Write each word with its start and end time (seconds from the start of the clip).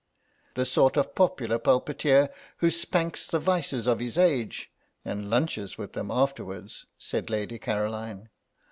"The 0.55 0.65
sort 0.65 0.97
of 0.97 1.13
popular 1.13 1.59
pulpiteer 1.59 2.31
who 2.57 2.71
spanks 2.71 3.27
the 3.27 3.37
vices 3.37 3.85
of 3.85 3.99
his 3.99 4.17
age 4.17 4.71
and 5.05 5.29
lunches 5.29 5.77
with 5.77 5.93
them 5.93 6.09
afterwards," 6.09 6.87
said 6.97 7.29
Lady 7.29 7.59
Caroline. 7.59 8.27